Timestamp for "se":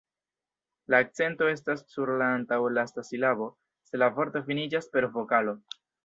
3.91-4.01